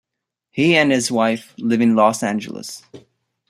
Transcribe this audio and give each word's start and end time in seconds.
He 0.49 0.75
and 0.75 0.91
his 0.91 1.11
wife 1.11 1.53
live 1.59 1.79
in 1.79 1.95
Los 1.95 2.23
Angeles. 2.23 2.81